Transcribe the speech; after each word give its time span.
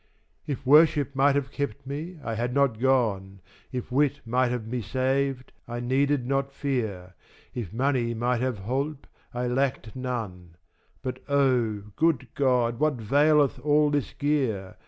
If 0.47 0.65
worship 0.65 1.15
might 1.15 1.35
have 1.35 1.51
kept 1.51 1.85
me, 1.85 2.17
I 2.23 2.33
had 2.33 2.55
not 2.55 2.79
gone, 2.79 3.39
If 3.71 3.91
wit 3.91 4.19
might 4.25 4.47
have 4.49 4.65
me 4.65 4.81
saved, 4.81 5.51
I 5.67 5.79
needed 5.79 6.25
not 6.25 6.51
fear, 6.51 7.13
If 7.53 7.71
money 7.71 8.15
might 8.15 8.41
have 8.41 8.57
holpe, 8.61 9.05
I 9.31 9.45
lacked 9.45 9.95
none,3 9.95 10.53
But 11.03 11.19
O! 11.29 11.83
good 11.95 12.29
God, 12.33 12.79
what 12.79 12.95
vaileth 12.95 13.59
all 13.59 13.91
this 13.91 14.11
gear? 14.13 14.77